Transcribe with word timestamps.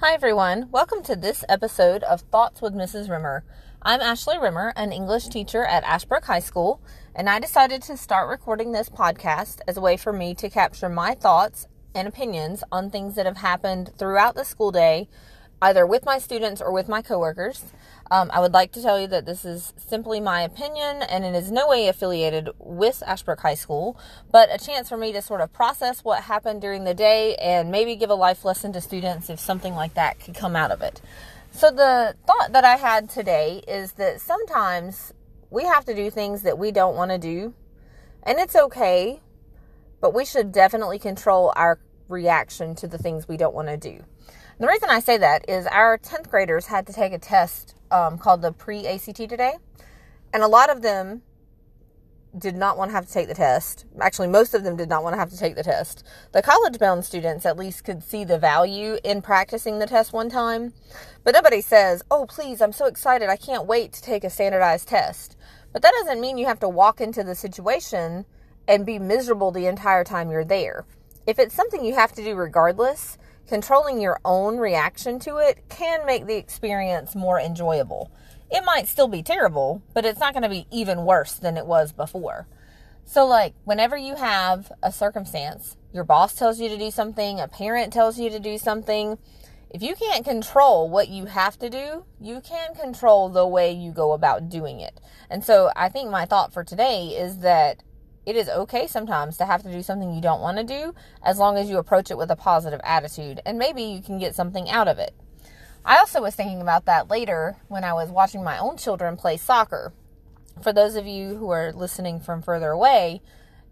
Hi, 0.00 0.14
everyone. 0.14 0.68
Welcome 0.70 1.02
to 1.02 1.16
this 1.16 1.44
episode 1.48 2.04
of 2.04 2.20
Thoughts 2.20 2.62
with 2.62 2.72
Mrs. 2.72 3.10
Rimmer. 3.10 3.42
I'm 3.82 4.00
Ashley 4.00 4.38
Rimmer, 4.38 4.72
an 4.76 4.92
English 4.92 5.26
teacher 5.26 5.64
at 5.64 5.82
Ashbrook 5.82 6.26
High 6.26 6.38
School, 6.38 6.80
and 7.16 7.28
I 7.28 7.40
decided 7.40 7.82
to 7.82 7.96
start 7.96 8.28
recording 8.28 8.70
this 8.70 8.88
podcast 8.88 9.58
as 9.66 9.76
a 9.76 9.80
way 9.80 9.96
for 9.96 10.12
me 10.12 10.36
to 10.36 10.48
capture 10.48 10.88
my 10.88 11.16
thoughts 11.16 11.66
and 11.96 12.06
opinions 12.06 12.62
on 12.70 12.90
things 12.90 13.16
that 13.16 13.26
have 13.26 13.38
happened 13.38 13.90
throughout 13.98 14.36
the 14.36 14.44
school 14.44 14.70
day, 14.70 15.08
either 15.60 15.86
with 15.86 16.04
my 16.04 16.18
students 16.18 16.60
or 16.60 16.72
with 16.72 16.88
my 16.88 17.02
coworkers. 17.02 17.64
Um, 18.10 18.30
I 18.32 18.40
would 18.40 18.52
like 18.52 18.72
to 18.72 18.82
tell 18.82 18.98
you 18.98 19.06
that 19.08 19.26
this 19.26 19.44
is 19.44 19.74
simply 19.76 20.20
my 20.20 20.42
opinion 20.42 21.02
and 21.02 21.24
it 21.24 21.34
is 21.34 21.50
no 21.50 21.68
way 21.68 21.88
affiliated 21.88 22.48
with 22.58 23.02
Ashbrook 23.06 23.40
High 23.40 23.54
School, 23.54 23.98
but 24.30 24.48
a 24.52 24.64
chance 24.64 24.88
for 24.88 24.96
me 24.96 25.12
to 25.12 25.20
sort 25.20 25.40
of 25.40 25.52
process 25.52 26.04
what 26.04 26.22
happened 26.22 26.60
during 26.60 26.84
the 26.84 26.94
day 26.94 27.34
and 27.36 27.70
maybe 27.70 27.96
give 27.96 28.10
a 28.10 28.14
life 28.14 28.44
lesson 28.44 28.72
to 28.72 28.80
students 28.80 29.28
if 29.28 29.38
something 29.38 29.74
like 29.74 29.94
that 29.94 30.20
could 30.20 30.34
come 30.34 30.56
out 30.56 30.70
of 30.70 30.80
it. 30.80 31.00
So, 31.50 31.70
the 31.70 32.14
thought 32.26 32.52
that 32.52 32.64
I 32.64 32.76
had 32.76 33.08
today 33.08 33.62
is 33.66 33.92
that 33.92 34.20
sometimes 34.20 35.12
we 35.50 35.64
have 35.64 35.84
to 35.86 35.94
do 35.94 36.10
things 36.10 36.42
that 36.42 36.58
we 36.58 36.70
don't 36.70 36.94
want 36.94 37.10
to 37.10 37.18
do, 37.18 37.54
and 38.22 38.38
it's 38.38 38.54
okay, 38.54 39.20
but 40.00 40.14
we 40.14 40.24
should 40.24 40.52
definitely 40.52 40.98
control 40.98 41.52
our 41.56 41.80
reaction 42.08 42.74
to 42.76 42.86
the 42.86 42.98
things 42.98 43.26
we 43.28 43.36
don't 43.36 43.54
want 43.54 43.68
to 43.68 43.76
do. 43.76 44.04
The 44.60 44.66
reason 44.66 44.90
I 44.90 44.98
say 44.98 45.16
that 45.18 45.48
is 45.48 45.68
our 45.68 45.98
10th 45.98 46.28
graders 46.28 46.66
had 46.66 46.84
to 46.88 46.92
take 46.92 47.12
a 47.12 47.18
test 47.18 47.76
um, 47.92 48.18
called 48.18 48.42
the 48.42 48.50
pre 48.50 48.88
ACT 48.88 49.14
today, 49.14 49.54
and 50.34 50.42
a 50.42 50.48
lot 50.48 50.68
of 50.68 50.82
them 50.82 51.22
did 52.36 52.56
not 52.56 52.76
want 52.76 52.90
to 52.90 52.94
have 52.96 53.06
to 53.06 53.12
take 53.12 53.28
the 53.28 53.34
test. 53.34 53.86
Actually, 54.00 54.26
most 54.26 54.54
of 54.54 54.64
them 54.64 54.76
did 54.76 54.88
not 54.88 55.04
want 55.04 55.14
to 55.14 55.18
have 55.18 55.30
to 55.30 55.38
take 55.38 55.54
the 55.54 55.62
test. 55.62 56.04
The 56.32 56.42
college 56.42 56.76
bound 56.80 57.04
students 57.04 57.46
at 57.46 57.56
least 57.56 57.84
could 57.84 58.02
see 58.02 58.24
the 58.24 58.36
value 58.38 58.98
in 59.04 59.22
practicing 59.22 59.78
the 59.78 59.86
test 59.86 60.12
one 60.12 60.28
time, 60.28 60.72
but 61.22 61.34
nobody 61.34 61.60
says, 61.60 62.02
Oh, 62.10 62.26
please, 62.26 62.60
I'm 62.60 62.72
so 62.72 62.86
excited. 62.86 63.28
I 63.28 63.36
can't 63.36 63.66
wait 63.66 63.92
to 63.92 64.02
take 64.02 64.24
a 64.24 64.30
standardized 64.30 64.88
test. 64.88 65.36
But 65.72 65.82
that 65.82 65.94
doesn't 66.00 66.20
mean 66.20 66.36
you 66.36 66.46
have 66.46 66.60
to 66.60 66.68
walk 66.68 67.00
into 67.00 67.22
the 67.22 67.36
situation 67.36 68.26
and 68.66 68.84
be 68.84 68.98
miserable 68.98 69.52
the 69.52 69.66
entire 69.66 70.02
time 70.02 70.32
you're 70.32 70.44
there. 70.44 70.84
If 71.28 71.38
it's 71.38 71.54
something 71.54 71.84
you 71.84 71.94
have 71.94 72.12
to 72.14 72.24
do 72.24 72.34
regardless, 72.34 73.18
controlling 73.48 74.00
your 74.00 74.20
own 74.24 74.58
reaction 74.58 75.18
to 75.20 75.38
it 75.38 75.64
can 75.68 76.04
make 76.06 76.26
the 76.26 76.36
experience 76.36 77.14
more 77.14 77.40
enjoyable. 77.40 78.12
It 78.50 78.64
might 78.64 78.88
still 78.88 79.08
be 79.08 79.22
terrible, 79.22 79.82
but 79.94 80.04
it's 80.04 80.20
not 80.20 80.32
going 80.32 80.42
to 80.42 80.48
be 80.48 80.66
even 80.70 81.04
worse 81.04 81.32
than 81.32 81.56
it 81.56 81.66
was 81.66 81.92
before. 81.92 82.46
So, 83.04 83.26
like, 83.26 83.54
whenever 83.64 83.96
you 83.96 84.16
have 84.16 84.70
a 84.82 84.92
circumstance, 84.92 85.76
your 85.92 86.04
boss 86.04 86.34
tells 86.34 86.60
you 86.60 86.68
to 86.68 86.76
do 86.76 86.90
something, 86.90 87.40
a 87.40 87.48
parent 87.48 87.90
tells 87.92 88.18
you 88.18 88.28
to 88.28 88.38
do 88.38 88.58
something, 88.58 89.18
if 89.70 89.82
you 89.82 89.94
can't 89.94 90.24
control 90.24 90.88
what 90.88 91.08
you 91.08 91.26
have 91.26 91.58
to 91.58 91.70
do, 91.70 92.04
you 92.20 92.40
can 92.42 92.74
control 92.74 93.30
the 93.30 93.46
way 93.46 93.72
you 93.72 93.92
go 93.92 94.12
about 94.12 94.50
doing 94.50 94.80
it. 94.80 95.00
And 95.30 95.42
so, 95.42 95.70
I 95.74 95.88
think 95.88 96.10
my 96.10 96.26
thought 96.26 96.52
for 96.52 96.64
today 96.64 97.08
is 97.08 97.38
that 97.38 97.82
it 98.28 98.36
is 98.36 98.50
okay 98.50 98.86
sometimes 98.86 99.38
to 99.38 99.46
have 99.46 99.62
to 99.62 99.72
do 99.72 99.82
something 99.82 100.12
you 100.12 100.20
don't 100.20 100.42
want 100.42 100.58
to 100.58 100.62
do 100.62 100.94
as 101.22 101.38
long 101.38 101.56
as 101.56 101.70
you 101.70 101.78
approach 101.78 102.10
it 102.10 102.18
with 102.18 102.30
a 102.30 102.36
positive 102.36 102.80
attitude 102.84 103.40
and 103.46 103.58
maybe 103.58 103.82
you 103.82 104.02
can 104.02 104.18
get 104.18 104.34
something 104.34 104.68
out 104.68 104.86
of 104.86 104.98
it. 104.98 105.14
I 105.82 105.96
also 105.96 106.20
was 106.20 106.34
thinking 106.34 106.60
about 106.60 106.84
that 106.84 107.08
later 107.08 107.56
when 107.68 107.84
I 107.84 107.94
was 107.94 108.10
watching 108.10 108.44
my 108.44 108.58
own 108.58 108.76
children 108.76 109.16
play 109.16 109.38
soccer. 109.38 109.94
For 110.62 110.74
those 110.74 110.94
of 110.94 111.06
you 111.06 111.36
who 111.36 111.48
are 111.48 111.72
listening 111.72 112.20
from 112.20 112.42
further 112.42 112.68
away, 112.68 113.22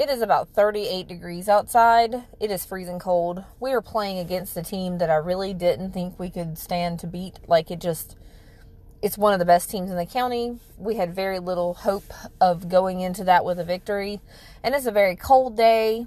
it 0.00 0.10
is 0.10 0.20
about 0.20 0.48
38 0.48 1.06
degrees 1.06 1.48
outside. 1.48 2.24
It 2.40 2.50
is 2.50 2.64
freezing 2.64 2.98
cold. 2.98 3.44
We 3.60 3.70
were 3.70 3.82
playing 3.82 4.18
against 4.18 4.56
a 4.56 4.64
team 4.64 4.98
that 4.98 5.10
I 5.10 5.16
really 5.16 5.54
didn't 5.54 5.92
think 5.92 6.18
we 6.18 6.28
could 6.28 6.58
stand 6.58 6.98
to 7.00 7.06
beat. 7.06 7.38
Like 7.46 7.70
it 7.70 7.80
just 7.80 8.16
it's 9.02 9.16
one 9.16 9.32
of 9.32 9.38
the 9.38 9.44
best 9.44 9.70
teams 9.70 9.90
in 9.90 9.96
the 9.96 10.06
county. 10.06 10.58
We 10.76 10.96
had 10.96 11.14
very 11.14 11.38
little 11.38 11.74
hope 11.74 12.12
of 12.40 12.68
going 12.68 13.00
into 13.00 13.24
that 13.24 13.44
with 13.44 13.58
a 13.58 13.64
victory. 13.64 14.20
And 14.62 14.74
it's 14.74 14.86
a 14.86 14.92
very 14.92 15.16
cold 15.16 15.56
day. 15.56 16.06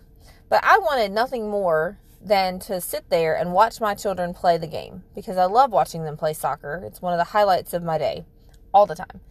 But 0.50 0.64
I 0.64 0.78
wanted 0.78 1.12
nothing 1.12 1.50
more 1.50 1.98
than 2.22 2.60
to 2.60 2.80
sit 2.80 3.10
there 3.10 3.36
and 3.36 3.52
watch 3.52 3.82
my 3.82 3.96
children 3.96 4.34
play 4.34 4.58
the 4.58 4.68
game 4.68 5.04
because 5.16 5.38
I 5.38 5.46
love 5.46 5.72
watching 5.72 6.06
them 6.06 6.18
play 6.18 6.34
soccer. 6.34 6.84
It's 6.86 7.02
one 7.02 7.14
of 7.14 7.18
the 7.18 7.32
highlights 7.32 7.74
of 7.74 7.84
my 7.84 7.98
day 7.98 8.26
all 8.74 8.86
the 8.86 8.96
time. 8.96 9.22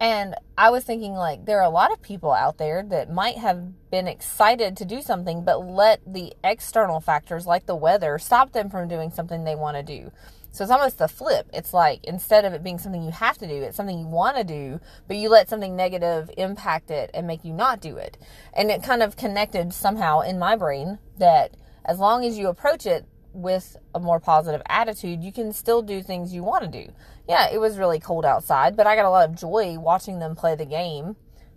And 0.00 0.34
I 0.58 0.70
was 0.70 0.84
thinking, 0.84 1.12
like, 1.12 1.46
there 1.46 1.58
are 1.60 1.64
a 1.64 1.70
lot 1.70 1.92
of 1.92 2.02
people 2.02 2.32
out 2.32 2.58
there 2.58 2.82
that 2.82 3.12
might 3.12 3.38
have 3.38 3.90
been 3.90 4.08
excited 4.08 4.76
to 4.76 4.84
do 4.84 5.00
something, 5.00 5.44
but 5.44 5.64
let 5.64 6.00
the 6.04 6.34
external 6.42 7.00
factors 7.00 7.46
like 7.46 7.66
the 7.66 7.76
weather 7.76 8.18
stop 8.18 8.52
them 8.52 8.68
from 8.68 8.88
doing 8.88 9.10
something 9.10 9.44
they 9.44 9.54
want 9.54 9.76
to 9.76 9.82
do. 9.82 10.10
So 10.54 10.62
it's 10.62 10.70
almost 10.70 10.98
the 10.98 11.08
flip. 11.08 11.50
It's 11.52 11.74
like 11.74 12.04
instead 12.04 12.44
of 12.44 12.52
it 12.52 12.62
being 12.62 12.78
something 12.78 13.02
you 13.02 13.10
have 13.10 13.36
to 13.38 13.48
do, 13.48 13.54
it's 13.54 13.76
something 13.76 13.98
you 13.98 14.06
want 14.06 14.36
to 14.36 14.44
do, 14.44 14.78
but 15.08 15.16
you 15.16 15.28
let 15.28 15.48
something 15.48 15.74
negative 15.74 16.30
impact 16.38 16.92
it 16.92 17.10
and 17.12 17.26
make 17.26 17.44
you 17.44 17.52
not 17.52 17.80
do 17.80 17.96
it. 17.96 18.16
And 18.52 18.70
it 18.70 18.80
kind 18.80 19.02
of 19.02 19.16
connected 19.16 19.74
somehow 19.74 20.20
in 20.20 20.38
my 20.38 20.54
brain 20.54 21.00
that 21.18 21.56
as 21.84 21.98
long 21.98 22.24
as 22.24 22.38
you 22.38 22.46
approach 22.46 22.86
it 22.86 23.04
with 23.32 23.76
a 23.96 23.98
more 23.98 24.20
positive 24.20 24.62
attitude, 24.66 25.24
you 25.24 25.32
can 25.32 25.52
still 25.52 25.82
do 25.82 26.00
things 26.00 26.32
you 26.32 26.44
want 26.44 26.62
to 26.62 26.84
do. 26.84 26.92
Yeah, 27.28 27.48
it 27.52 27.58
was 27.58 27.76
really 27.76 27.98
cold 27.98 28.24
outside, 28.24 28.76
but 28.76 28.86
I 28.86 28.94
got 28.94 29.06
a 29.06 29.10
lot 29.10 29.28
of 29.28 29.34
joy 29.34 29.76
watching 29.80 30.20
them 30.20 30.36
play 30.36 30.54
the 30.54 30.64
game. 30.64 31.16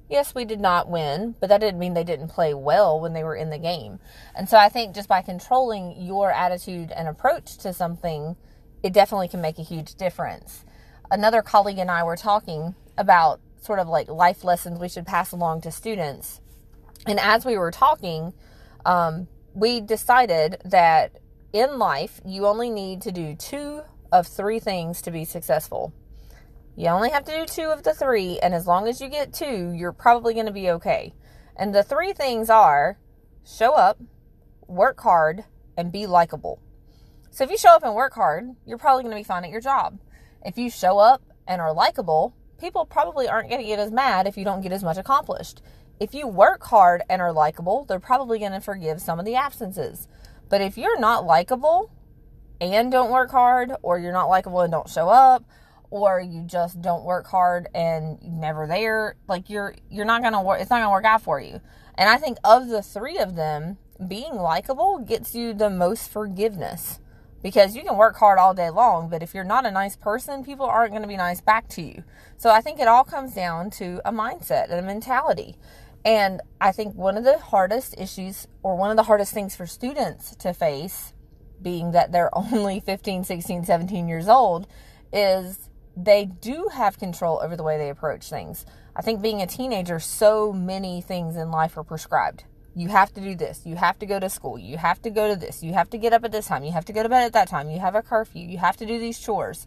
Yes, 0.10 0.34
we 0.34 0.44
did 0.44 0.60
not 0.60 0.90
win, 0.90 1.36
but 1.40 1.50
that 1.50 1.62
didn't 1.62 1.80
mean 1.80 1.94
they 1.94 2.04
didn't 2.04 2.30
play 2.30 2.56
well 2.56 3.00
when 3.00 3.14
they 3.14 3.24
were 3.24 3.36
in 3.36 3.52
the 3.52 3.60
game. 3.60 4.00
And 4.34 4.50
so 4.50 4.58
I 4.58 4.70
think 4.70 4.96
just 4.96 5.08
by 5.08 5.22
controlling 5.22 6.02
your 6.02 6.32
attitude 6.32 6.92
and 6.92 7.08
approach 7.08 7.58
to 7.58 7.74
something, 7.74 8.36
it 8.88 8.94
definitely 8.94 9.28
can 9.28 9.42
make 9.42 9.60
a 9.60 9.64
huge 9.64 9.96
difference. 9.96 10.64
Another 11.12 11.42
colleague 11.42 11.78
and 11.78 11.92
I 11.92 12.04
were 12.04 12.16
talking 12.16 12.74
about 12.98 13.42
sort 13.60 13.80
of 13.80 13.90
like 13.90 14.08
life 14.08 14.46
lessons 14.46 14.80
we 14.80 14.88
should 14.88 15.06
pass 15.06 15.34
along 15.34 15.60
to 15.62 15.72
students. 15.72 16.40
And 17.06 17.20
as 17.20 17.44
we 17.44 17.58
were 17.58 17.70
talking, 17.70 18.32
um, 18.86 19.28
we 19.54 19.82
decided 19.82 20.62
that 20.64 21.20
in 21.52 21.78
life, 21.78 22.22
you 22.26 22.46
only 22.46 22.70
need 22.70 23.02
to 23.02 23.12
do 23.12 23.36
two 23.36 23.82
of 24.10 24.26
three 24.26 24.60
things 24.60 25.02
to 25.02 25.12
be 25.12 25.26
successful. 25.26 25.94
You 26.78 26.88
only 26.88 27.10
have 27.10 27.26
to 27.26 27.40
do 27.40 27.46
two 27.46 27.72
of 27.72 27.84
the 27.84 27.94
three, 27.94 28.40
and 28.40 28.54
as 28.54 28.68
long 28.68 28.88
as 28.88 29.02
you 29.02 29.10
get 29.10 29.34
two, 29.34 29.74
you're 29.76 29.92
probably 29.92 30.34
going 30.34 30.46
to 30.46 30.54
be 30.54 30.70
okay. 30.70 31.14
And 31.58 31.76
the 31.76 31.84
three 31.84 32.14
things 32.14 32.50
are 32.50 32.98
show 33.46 33.74
up, 33.74 34.00
work 34.66 35.02
hard, 35.02 35.44
and 35.76 35.92
be 35.92 36.08
likable. 36.08 36.62
So 37.32 37.44
if 37.44 37.52
you 37.52 37.58
show 37.58 37.76
up 37.76 37.84
and 37.84 37.94
work 37.94 38.14
hard, 38.14 38.56
you're 38.66 38.78
probably 38.78 39.04
going 39.04 39.16
to 39.16 39.20
be 39.20 39.24
fine 39.24 39.44
at 39.44 39.52
your 39.52 39.62
job. 39.62 40.00
If 40.46 40.58
you 40.58 40.70
show 40.70 40.98
up 40.98 41.22
and 41.48 41.62
are 41.62 41.74
likable, 41.74 42.36
people 42.60 42.86
probably 42.86 43.28
aren't 43.28 43.50
going 43.50 43.62
to 43.62 43.68
get 43.68 43.80
as 43.80 43.92
mad 43.92 44.28
if 44.28 44.38
you 44.38 44.44
don't 44.44 44.62
get 44.62 44.72
as 44.72 44.84
much 44.84 44.98
accomplished. 44.98 45.62
If 46.00 46.14
you 46.14 46.28
work 46.28 46.64
hard 46.64 47.04
and 47.10 47.22
are 47.22 47.34
likable, 47.34 47.86
they're 47.86 48.00
probably 48.00 48.40
going 48.40 48.52
to 48.52 48.62
forgive 48.62 49.02
some 49.02 49.20
of 49.20 49.26
the 49.26 49.36
absences. 49.36 50.08
But 50.50 50.62
if 50.62 50.78
you're 50.78 51.00
not 51.00 51.26
likable 51.26 51.92
and 52.62 52.92
don't 52.92 53.12
work 53.12 53.32
hard, 53.32 53.74
or 53.82 54.00
you're 54.00 54.14
not 54.14 54.30
likable 54.30 54.62
and 54.62 54.72
don't 54.72 54.90
show 54.90 55.10
up, 55.10 55.44
or 55.90 56.20
you 56.20 56.42
just 56.44 56.82
don't 56.82 57.04
work 57.04 57.28
hard 57.28 57.68
and 57.74 58.22
never 58.22 58.68
there, 58.68 59.16
like 59.28 59.50
you're 59.50 59.76
you're 59.90 60.06
not 60.06 60.22
gonna 60.22 60.42
work. 60.42 60.60
It's 60.60 60.70
not 60.70 60.80
gonna 60.80 60.92
work 60.92 61.06
out 61.06 61.22
for 61.22 61.40
you. 61.40 61.62
And 61.96 62.10
I 62.10 62.18
think 62.18 62.38
of 62.44 62.68
the 62.68 62.82
three 62.82 63.18
of 63.18 63.36
them, 63.36 63.78
being 64.06 64.36
likable 64.36 65.00
gets 65.00 65.34
you 65.34 65.54
the 65.54 65.70
most 65.70 66.10
forgiveness 66.10 67.00
because 67.42 67.76
you 67.76 67.84
can 67.84 67.98
work 67.98 68.16
hard 68.18 68.40
all 68.40 68.54
day 68.54 68.70
long, 68.70 69.10
but 69.10 69.22
if 69.22 69.34
you're 69.34 69.44
not 69.44 69.66
a 69.66 69.72
nice 69.72 69.96
person, 69.96 70.44
people 70.44 70.66
aren't 70.66 70.92
going 70.92 71.02
to 71.02 71.08
be 71.08 71.18
nice 71.18 71.42
back 71.42 71.68
to 71.70 71.82
you. 71.82 72.04
So 72.38 72.50
I 72.50 72.62
think 72.62 72.80
it 72.80 72.88
all 72.88 73.04
comes 73.04 73.34
down 73.34 73.70
to 73.72 74.02
a 74.06 74.12
mindset 74.12 74.70
and 74.70 74.80
a 74.80 74.82
mentality. 74.82 75.56
And 76.04 76.42
I 76.60 76.72
think 76.72 76.96
one 76.96 77.18
of 77.18 77.24
the 77.24 77.38
hardest 77.38 77.96
issues, 77.98 78.48
or 78.64 78.76
one 78.76 78.92
of 78.92 78.98
the 78.98 79.04
hardest 79.04 79.34
things 79.34 79.56
for 79.56 79.68
students 79.68 80.36
to 80.38 80.54
face, 80.54 81.14
being 81.62 81.92
that 81.92 82.12
they're 82.12 82.36
only 82.38 82.80
15, 82.80 83.24
16, 83.24 83.66
17 83.66 84.08
years 84.08 84.28
old, 84.28 84.68
is 85.14 85.70
they 85.96 86.26
do 86.26 86.70
have 86.74 87.00
control 87.00 87.40
over 87.42 87.56
the 87.56 87.64
way 87.64 87.78
they 87.78 87.90
approach 87.90 88.30
things. 88.30 88.66
I 88.96 89.02
think 89.02 89.22
being 89.22 89.42
a 89.42 89.48
teenager, 89.48 90.00
so 90.00 90.54
many 90.54 91.02
things 91.02 91.36
in 91.36 91.52
life 91.52 91.78
are 91.78 91.84
prescribed 91.84 92.44
you 92.78 92.90
have 92.90 93.12
to 93.14 93.22
do 93.22 93.34
this. 93.34 93.62
You 93.66 93.76
have 93.76 93.98
to 94.00 94.06
go 94.06 94.20
to 94.20 94.30
school. 94.30 94.60
You 94.60 94.78
have 94.78 95.02
to 95.02 95.10
go 95.10 95.28
to 95.28 95.36
this. 95.36 95.64
You 95.64 95.74
have 95.74 95.90
to 95.90 95.98
get 95.98 96.14
up 96.14 96.24
at 96.24 96.32
this 96.32 96.46
time. 96.46 96.64
You 96.64 96.72
have 96.74 96.86
to 96.86 96.94
go 96.94 97.02
to 97.02 97.10
bed 97.10 97.24
at 97.24 97.34
that 97.34 97.48
time. 97.48 97.72
You 97.72 97.80
have 97.80 97.96
a 97.96 98.04
curfew. 98.04 98.48
You 98.48 98.60
have 98.60 98.78
to 98.78 98.86
do 98.86 99.00
these 99.00 99.20
chores. 99.20 99.66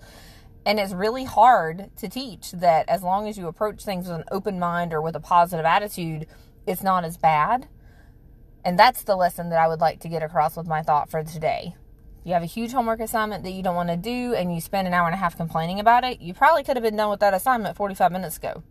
And 0.65 0.79
it's 0.79 0.93
really 0.93 1.25
hard 1.25 1.91
to 1.97 2.09
teach 2.09 2.53
that 2.53 2.89
as 2.89 3.03
long 3.03 3.27
as 3.27 3.37
you 3.37 3.49
approach 3.49 3.83
things 3.83 4.07
with 4.07 4.19
an 4.19 4.25
open 4.31 4.61
mind 4.61 4.93
or 4.93 5.03
with 5.03 5.17
a 5.17 5.21
positive 5.21 5.67
attitude, 5.67 6.27
it's 6.69 6.85
not 6.85 7.05
as 7.05 7.17
bad. 7.17 7.67
And 8.65 8.79
that's 8.79 9.03
the 9.03 9.17
lesson 9.17 9.49
that 9.51 9.59
I 9.59 9.67
would 9.67 9.81
like 9.81 9.99
to 10.01 10.09
get 10.09 10.23
across 10.23 10.57
with 10.57 10.69
my 10.69 10.83
thought 10.83 11.11
for 11.11 11.25
today. 11.25 11.75
You 12.23 12.35
have 12.35 12.45
a 12.45 12.47
huge 12.47 12.71
homework 12.71 13.01
assignment 13.01 13.43
that 13.43 13.53
you 13.53 13.63
don't 13.63 13.75
want 13.75 13.89
to 13.89 13.97
do 13.97 14.35
and 14.35 14.55
you 14.55 14.61
spend 14.61 14.87
an 14.87 14.95
hour 14.95 15.07
and 15.07 15.15
a 15.15 15.19
half 15.19 15.37
complaining 15.37 15.81
about 15.81 16.05
it. 16.05 16.21
You 16.21 16.33
probably 16.33 16.63
could 16.63 16.77
have 16.77 16.85
been 16.85 16.97
done 16.97 17.11
with 17.11 17.21
that 17.21 17.35
assignment 17.35 17.77
45 17.77 18.13
minutes 18.13 18.37
ago. 18.37 18.63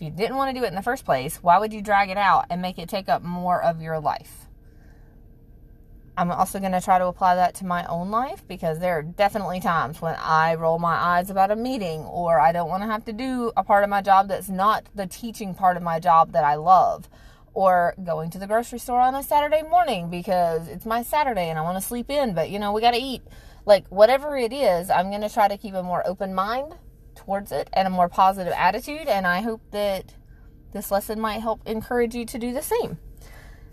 If 0.00 0.04
you 0.04 0.10
didn't 0.12 0.38
want 0.38 0.54
to 0.54 0.58
do 0.58 0.64
it 0.64 0.68
in 0.68 0.76
the 0.76 0.80
first 0.80 1.04
place, 1.04 1.42
why 1.42 1.58
would 1.58 1.74
you 1.74 1.82
drag 1.82 2.08
it 2.08 2.16
out 2.16 2.46
and 2.48 2.62
make 2.62 2.78
it 2.78 2.88
take 2.88 3.10
up 3.10 3.22
more 3.22 3.62
of 3.62 3.82
your 3.82 4.00
life? 4.00 4.46
I'm 6.16 6.30
also 6.30 6.58
going 6.58 6.72
to 6.72 6.80
try 6.80 6.98
to 6.98 7.04
apply 7.04 7.34
that 7.34 7.54
to 7.56 7.66
my 7.66 7.84
own 7.84 8.10
life 8.10 8.42
because 8.48 8.78
there 8.78 8.96
are 8.96 9.02
definitely 9.02 9.60
times 9.60 10.00
when 10.00 10.14
I 10.18 10.54
roll 10.54 10.78
my 10.78 10.94
eyes 10.94 11.28
about 11.28 11.50
a 11.50 11.56
meeting 11.56 12.00
or 12.00 12.40
I 12.40 12.50
don't 12.50 12.70
want 12.70 12.82
to 12.82 12.86
have 12.86 13.04
to 13.04 13.12
do 13.12 13.52
a 13.58 13.62
part 13.62 13.84
of 13.84 13.90
my 13.90 14.00
job 14.00 14.28
that's 14.28 14.48
not 14.48 14.86
the 14.94 15.06
teaching 15.06 15.54
part 15.54 15.76
of 15.76 15.82
my 15.82 16.00
job 16.00 16.32
that 16.32 16.44
I 16.44 16.54
love. 16.54 17.06
Or 17.52 17.94
going 18.02 18.30
to 18.30 18.38
the 18.38 18.46
grocery 18.46 18.78
store 18.78 19.02
on 19.02 19.14
a 19.14 19.22
Saturday 19.22 19.60
morning 19.60 20.08
because 20.08 20.66
it's 20.66 20.86
my 20.86 21.02
Saturday 21.02 21.50
and 21.50 21.58
I 21.58 21.62
want 21.62 21.76
to 21.76 21.86
sleep 21.86 22.08
in, 22.08 22.32
but 22.32 22.48
you 22.48 22.58
know, 22.58 22.72
we 22.72 22.80
got 22.80 22.92
to 22.92 23.02
eat. 23.02 23.20
Like, 23.66 23.86
whatever 23.88 24.34
it 24.38 24.54
is, 24.54 24.88
I'm 24.88 25.10
going 25.10 25.20
to 25.20 25.28
try 25.28 25.46
to 25.46 25.58
keep 25.58 25.74
a 25.74 25.82
more 25.82 26.06
open 26.06 26.32
mind 26.32 26.72
towards 27.24 27.52
it 27.52 27.68
and 27.72 27.86
a 27.86 27.90
more 27.90 28.08
positive 28.08 28.52
attitude. 28.56 29.08
And 29.08 29.26
I 29.26 29.40
hope 29.40 29.62
that 29.70 30.14
this 30.72 30.90
lesson 30.90 31.20
might 31.20 31.40
help 31.40 31.60
encourage 31.66 32.14
you 32.14 32.24
to 32.26 32.38
do 32.38 32.52
the 32.52 32.62
same. 32.62 32.98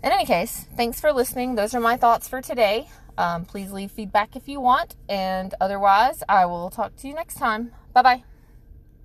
In 0.02 0.12
any 0.12 0.24
case, 0.24 0.66
thanks 0.76 1.00
for 1.00 1.12
listening. 1.12 1.54
Those 1.54 1.74
are 1.74 1.80
my 1.80 1.96
thoughts 1.96 2.28
for 2.28 2.40
today. 2.40 2.88
Um, 3.16 3.44
please 3.44 3.72
leave 3.72 3.90
feedback 3.90 4.36
if 4.36 4.48
you 4.48 4.60
want. 4.60 4.94
And 5.08 5.54
otherwise, 5.60 6.22
I 6.28 6.46
will 6.46 6.70
talk 6.70 6.96
to 6.96 7.08
you 7.08 7.14
next 7.14 7.34
time. 7.34 7.72
Bye 7.92 8.02
bye. 8.02 8.37